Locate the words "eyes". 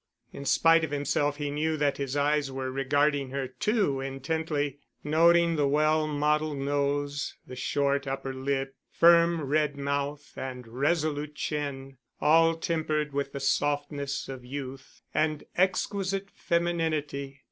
2.17-2.51